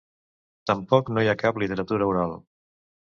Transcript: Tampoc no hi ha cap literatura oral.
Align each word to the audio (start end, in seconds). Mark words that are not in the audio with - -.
Tampoc 0.71 1.11
no 1.17 1.25
hi 1.25 1.31
ha 1.33 1.37
cap 1.43 1.59
literatura 1.65 2.09
oral. 2.15 2.35